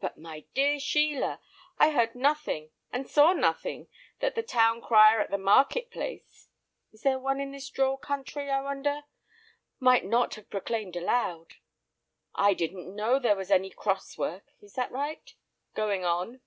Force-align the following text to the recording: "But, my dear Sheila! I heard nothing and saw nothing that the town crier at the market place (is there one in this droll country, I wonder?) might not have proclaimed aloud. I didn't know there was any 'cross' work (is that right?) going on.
"But, 0.00 0.18
my 0.18 0.40
dear 0.52 0.80
Sheila! 0.80 1.38
I 1.78 1.92
heard 1.92 2.16
nothing 2.16 2.72
and 2.90 3.08
saw 3.08 3.32
nothing 3.32 3.86
that 4.18 4.34
the 4.34 4.42
town 4.42 4.82
crier 4.82 5.20
at 5.20 5.30
the 5.30 5.38
market 5.38 5.92
place 5.92 6.48
(is 6.90 7.02
there 7.02 7.20
one 7.20 7.38
in 7.38 7.52
this 7.52 7.70
droll 7.70 7.96
country, 7.96 8.50
I 8.50 8.60
wonder?) 8.62 9.02
might 9.78 10.04
not 10.04 10.34
have 10.34 10.50
proclaimed 10.50 10.96
aloud. 10.96 11.54
I 12.34 12.52
didn't 12.54 12.96
know 12.96 13.20
there 13.20 13.36
was 13.36 13.52
any 13.52 13.70
'cross' 13.70 14.18
work 14.18 14.48
(is 14.60 14.72
that 14.72 14.90
right?) 14.90 15.32
going 15.76 16.04
on. 16.04 16.40